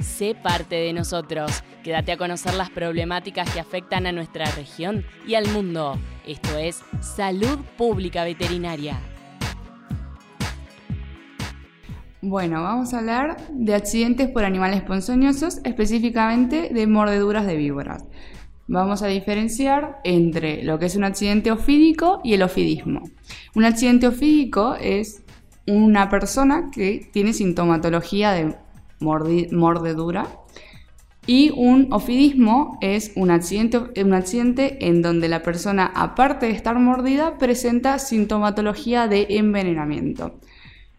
[0.00, 1.64] Sé parte de nosotros.
[1.82, 5.98] Quédate a conocer las problemáticas que afectan a nuestra región y al mundo.
[6.26, 9.00] Esto es Salud Pública Veterinaria.
[12.20, 18.04] Bueno, vamos a hablar de accidentes por animales ponzoñosos, específicamente de mordeduras de víboras.
[18.68, 23.02] Vamos a diferenciar entre lo que es un accidente ofídico y el ofidismo.
[23.54, 25.22] Un accidente ofídico es
[25.66, 28.56] una persona que tiene sintomatología de
[29.00, 30.26] mordedura
[31.28, 36.78] y un ofidismo es un accidente, un accidente en donde la persona, aparte de estar
[36.78, 40.40] mordida, presenta sintomatología de envenenamiento.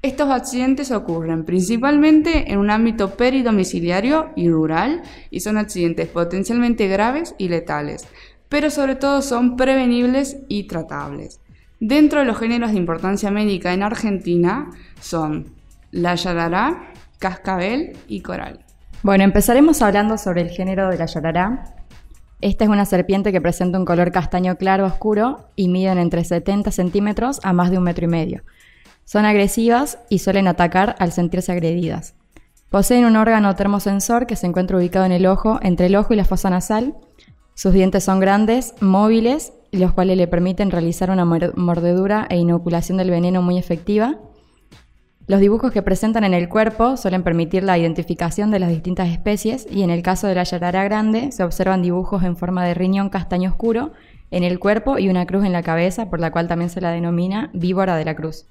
[0.00, 7.34] Estos accidentes ocurren principalmente en un ámbito peridomiciliario y rural y son accidentes potencialmente graves
[7.36, 8.06] y letales,
[8.48, 11.40] pero sobre todo son prevenibles y tratables.
[11.80, 15.46] Dentro de los géneros de importancia médica en Argentina son
[15.90, 16.91] la yarará,
[17.22, 18.64] cascabel y coral.
[19.04, 21.76] Bueno, empezaremos hablando sobre el género de la yarará.
[22.40, 26.72] Esta es una serpiente que presenta un color castaño claro oscuro y miden entre 70
[26.72, 28.42] centímetros a más de un metro y medio.
[29.04, 32.14] Son agresivas y suelen atacar al sentirse agredidas.
[32.70, 36.16] Poseen un órgano termosensor que se encuentra ubicado en el ojo, entre el ojo y
[36.16, 36.96] la fosa nasal.
[37.54, 43.10] Sus dientes son grandes, móviles, los cuales le permiten realizar una mordedura e inoculación del
[43.10, 44.18] veneno muy efectiva.
[45.28, 49.68] Los dibujos que presentan en el cuerpo suelen permitir la identificación de las distintas especies
[49.70, 53.08] y en el caso de la yarara grande se observan dibujos en forma de riñón
[53.08, 53.92] castaño oscuro
[54.32, 56.90] en el cuerpo y una cruz en la cabeza, por la cual también se la
[56.90, 58.46] denomina víbora de la cruz.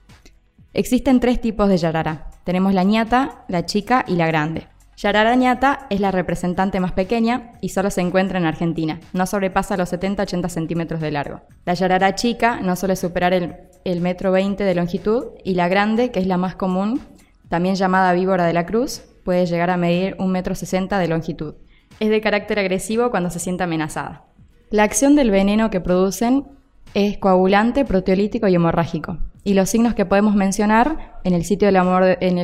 [0.73, 2.29] Existen tres tipos de yarara.
[2.45, 4.67] Tenemos la ñata, la chica y la grande.
[4.97, 8.99] Yarara ñata es la representante más pequeña y solo se encuentra en Argentina.
[9.13, 11.41] No sobrepasa los 70-80 centímetros de largo.
[11.65, 16.19] La yarara chica no suele superar el, metro 20 de longitud y la grande, que
[16.19, 17.01] es la más común,
[17.49, 21.55] también llamada víbora de la cruz, puede llegar a medir un metro 60 de longitud.
[21.99, 24.25] Es de carácter agresivo cuando se siente amenazada.
[24.69, 26.45] La acción del veneno que producen
[26.93, 29.17] es coagulante, proteolítico y hemorrágico.
[29.43, 31.43] Y los signos que podemos mencionar el en el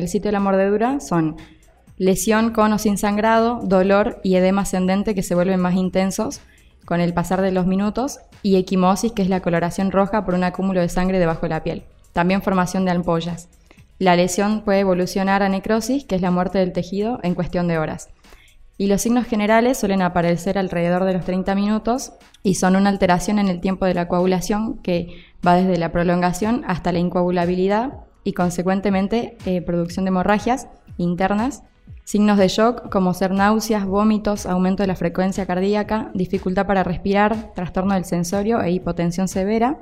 [0.08, 1.36] sitio de la mordedura son
[1.98, 6.40] lesión con o sin sangrado, dolor y edema ascendente que se vuelven más intensos
[6.84, 10.44] con el pasar de los minutos y equimosis, que es la coloración roja por un
[10.44, 11.84] acúmulo de sangre debajo de la piel.
[12.12, 13.48] También formación de ampollas.
[13.98, 17.78] La lesión puede evolucionar a necrosis, que es la muerte del tejido, en cuestión de
[17.78, 18.08] horas.
[18.78, 22.12] Y los signos generales suelen aparecer alrededor de los 30 minutos
[22.44, 26.64] y son una alteración en el tiempo de la coagulación que va desde la prolongación
[26.68, 31.64] hasta la incoagulabilidad y consecuentemente eh, producción de hemorragias internas,
[32.04, 37.52] signos de shock como ser náuseas, vómitos, aumento de la frecuencia cardíaca, dificultad para respirar,
[37.54, 39.78] trastorno del sensorio e hipotensión severa.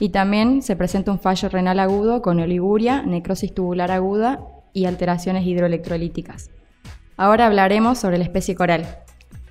[0.00, 4.40] Y también se presenta un fallo renal agudo con oliguria, necrosis tubular aguda
[4.72, 6.50] y alteraciones hidroelectrolíticas.
[7.16, 8.86] Ahora hablaremos sobre la especie coral.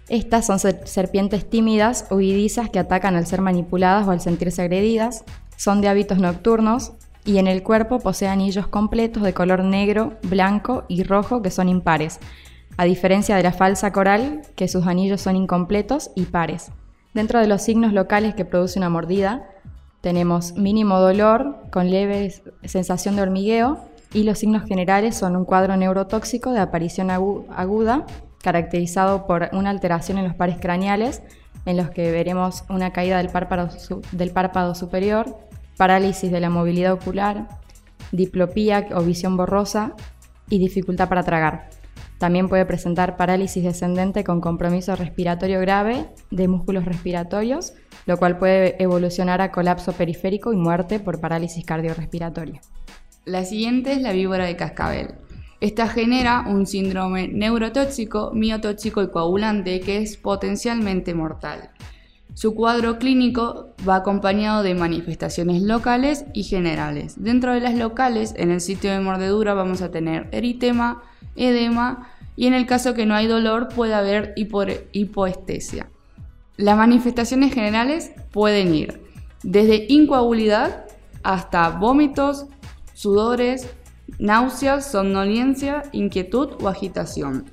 [0.09, 5.25] Estas son serpientes tímidas, huidizas que atacan al ser manipuladas o al sentirse agredidas,
[5.58, 6.94] son de hábitos nocturnos
[7.27, 11.67] y en el cuerpo posee anillos completos de color negro, blanco y rojo que son
[11.67, 12.19] impares,
[12.77, 16.71] a diferencia de la falsa coral, que sus anillos son incompletos y pares.
[17.13, 19.45] Dentro de los signos locales que produce una mordida,
[19.99, 22.33] tenemos mínimo dolor con leve
[22.63, 23.77] sensación de hormigueo
[24.13, 28.05] y los signos generales son un cuadro neurotóxico de aparición aguda
[28.41, 31.21] caracterizado por una alteración en los pares craneales,
[31.66, 33.69] en los que veremos una caída del párpado,
[34.13, 35.37] del párpado superior,
[35.77, 37.47] parálisis de la movilidad ocular,
[38.11, 39.93] diplopía o visión borrosa
[40.49, 41.69] y dificultad para tragar.
[42.17, 47.73] También puede presentar parálisis descendente con compromiso respiratorio grave de músculos respiratorios,
[48.07, 52.61] lo cual puede evolucionar a colapso periférico y muerte por parálisis cardiorrespiratoria.
[53.25, 55.16] La siguiente es la víbora de cascabel.
[55.59, 61.71] Esta genera un síndrome neurotóxico, miotóxico y coagulante que es potencialmente mortal.
[62.37, 67.15] Su cuadro clínico va acompañado de manifestaciones locales y generales.
[67.17, 71.01] Dentro de las locales, en el sitio de mordedura vamos a tener eritema,
[71.35, 75.89] edema y en el caso que no hay dolor puede haber hipoestesia.
[76.57, 79.01] Las manifestaciones generales pueden ir
[79.41, 80.85] desde incoagulidad
[81.23, 82.45] hasta vómitos,
[82.93, 83.67] sudores,
[84.19, 87.45] náuseas, somnolencia, inquietud o agitación.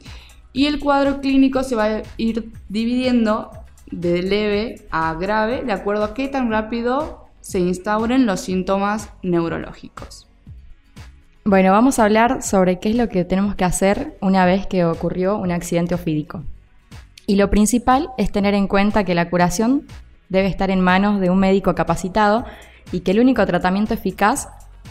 [0.52, 6.04] Y el cuadro clínico se va a ir dividiendo de leve a grave de acuerdo
[6.04, 10.26] a qué tan rápido se instauren los síntomas neurológicos.
[11.44, 14.86] Bueno, vamos a hablar sobre qué es lo que tenemos que hacer una vez que
[14.86, 16.42] ocurrió un accidente ofídico.
[17.26, 19.87] Y lo principal es tener en cuenta que la curación
[20.30, 22.46] debe estar en manos de un médico capacitado
[22.92, 24.48] y que el único tratamiento eficaz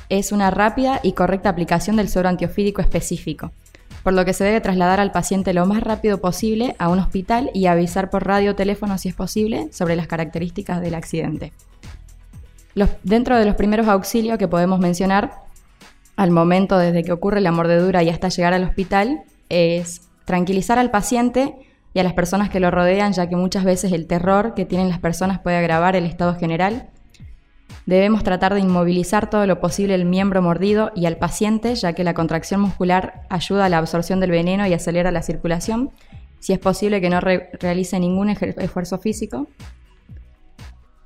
[0.10, 3.51] es una rápida y correcta aplicación del suero antiofídico específico.
[4.04, 7.50] Por lo que se debe trasladar al paciente lo más rápido posible a un hospital
[7.54, 11.54] y avisar por radio o teléfono si es posible sobre las características del accidente.
[13.04, 15.44] dentro de los primeros auxilios que podemos mencionar
[16.16, 20.92] al momento desde que ocurre la mordedura y hasta llegar al hospital es tranquilizar al
[20.92, 21.56] paciente
[21.94, 24.90] y a las personas que lo rodean, ya que muchas veces el terror que tienen
[24.90, 26.90] las personas puede agravar el estado general.
[27.86, 32.04] Debemos tratar de inmovilizar todo lo posible el miembro mordido y al paciente, ya que
[32.04, 35.92] la contracción muscular ayuda a la absorción del veneno y acelera la circulación.
[36.40, 39.48] Si es posible que no realice ningún esfuerzo físico.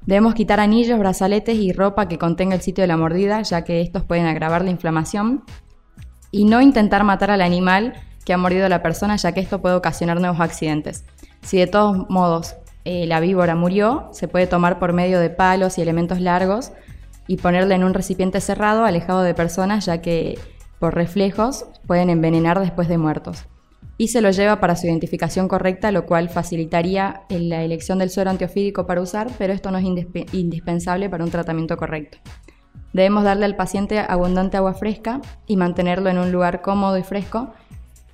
[0.06, 3.82] Debemos quitar anillos, brazaletes y ropa que contenga el sitio de la mordida, ya que
[3.82, 5.44] estos pueden agravar la inflamación.
[6.32, 7.94] Y no intentar matar al animal
[8.24, 11.06] que ha mordido a la persona, ya que esto puede ocasionar nuevos accidentes.
[11.42, 12.56] Si de todos modos
[12.88, 16.72] eh, la víbora murió, se puede tomar por medio de palos y elementos largos
[17.28, 20.40] y ponerla en un recipiente cerrado, alejado de personas, ya que
[20.80, 23.46] por reflejos pueden envenenar después de muertos
[23.98, 28.30] y se lo lleva para su identificación correcta, lo cual facilitaría la elección del suero
[28.30, 29.86] antiofídico para usar, pero esto no es
[30.34, 32.20] indispensable para un tratamiento correcto.
[32.94, 37.54] Debemos darle al paciente abundante agua fresca y mantenerlo en un lugar cómodo y fresco.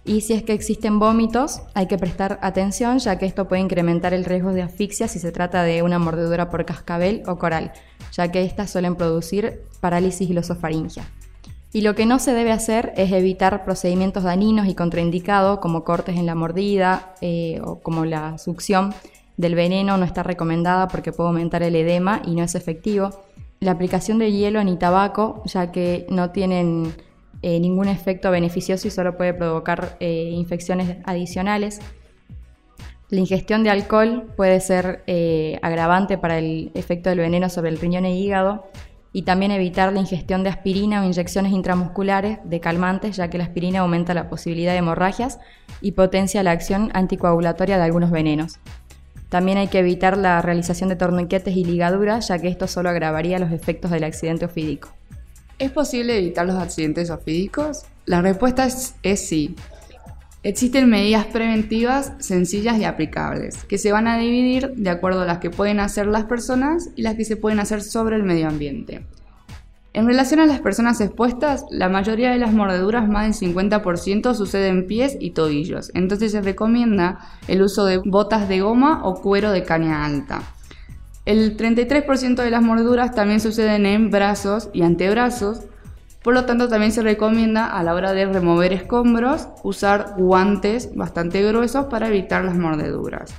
[0.06, 4.14] Y si es que existen vómitos, hay que prestar atención ya que esto puede incrementar
[4.14, 7.72] el riesgo de asfixia si se trata de una mordedura por cascabel o coral,
[8.12, 11.06] ya que estas suelen producir parálisis glosofaringia.
[11.72, 16.18] Y lo que no se debe hacer es evitar procedimientos dañinos y contraindicados como cortes
[16.18, 18.94] en la mordida eh, o como la succión
[19.38, 23.10] del veneno no está recomendada porque puede aumentar el edema y no es efectivo.
[23.60, 26.94] La aplicación de hielo ni tabaco, ya que no tienen
[27.44, 31.80] eh, ningún efecto beneficioso y solo puede provocar eh, infecciones adicionales.
[33.10, 35.04] La ingestión de alcohol puede ser
[35.62, 38.64] agravante para el efecto del veneno sobre el riñón e hígado
[39.14, 43.44] y también evitar la ingestión de aspirina o inyecciones intramusculares de calmantes, ya que la
[43.44, 45.40] aspirina aumenta la posibilidad de hemorragias
[45.82, 48.60] y potencia la acción anticoagulatoria de algunos venenos.
[49.30, 53.40] También hay que evitar la realización de torniquetes y ligaduras, ya que esto solo agravaría
[53.40, 54.90] los efectos del accidente ofídico.
[55.64, 57.84] ¿Es posible evitar los accidentes ofídicos?
[58.06, 59.56] La respuesta es, sí.
[60.44, 65.38] Existen medidas preventivas sencillas y aplicables, que se van a dividir de acuerdo a las
[65.38, 69.06] que pueden hacer las personas y las que se pueden hacer sobre el medio ambiente.
[69.94, 74.80] En relación a las personas expuestas, la mayoría de las mordeduras, más del 50%, suceden
[74.80, 79.54] en pies y tobillos, entonces se recomienda el uso de botas de goma o cuero
[79.54, 80.42] de caña alta.
[81.26, 85.62] El 33% de las mordeduras también suceden en brazos y antebrazos,
[86.24, 91.44] por lo tanto, también se recomienda a la hora de remover escombros usar guantes bastante
[91.44, 93.34] gruesos para evitar las mordeduras.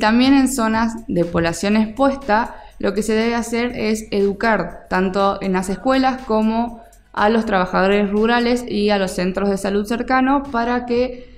[0.00, 5.52] también en zonas de población expuesta, lo que se debe hacer es educar tanto en
[5.52, 6.82] las escuelas como
[7.12, 11.37] a los trabajadores rurales y a los centros de salud cercanos para que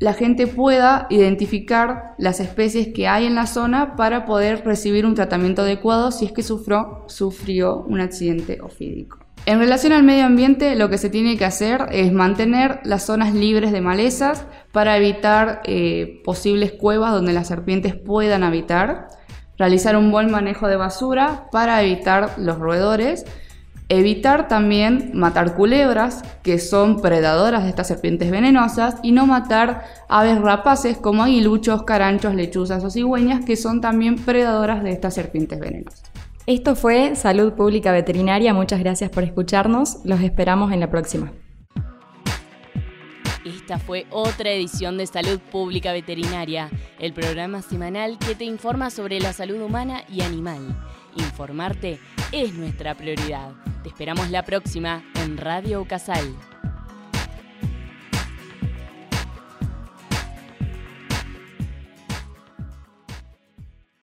[0.00, 5.14] la gente pueda identificar las especies que hay en la zona para poder recibir un
[5.14, 9.18] tratamiento adecuado si es que sufrió, sufrió un accidente ofídico.
[9.44, 13.34] En relación al medio ambiente, lo que se tiene que hacer es mantener las zonas
[13.34, 19.08] libres de malezas para evitar eh, posibles cuevas donde las serpientes puedan habitar,
[19.58, 23.26] realizar un buen manejo de basura para evitar los roedores,
[23.90, 30.40] evitar también matar culebras, que son predadoras de estas serpientes venenosas, y no matar aves
[30.40, 36.10] rapaces como aguiluchos, caranchos, lechuzas o cigüeñas, que son también predadoras de estas serpientes venenosas.
[36.46, 38.54] Esto fue Salud Pública Veterinaria.
[38.54, 39.98] Muchas gracias por escucharnos.
[40.04, 41.32] Los esperamos en la próxima.
[43.44, 49.20] Esta fue otra edición de Salud Pública Veterinaria, el programa semanal que te informa sobre
[49.20, 50.76] la salud humana y animal.
[51.16, 51.98] Informarte
[52.32, 53.52] es nuestra prioridad.
[53.82, 56.36] Te esperamos la próxima en Radio Casal.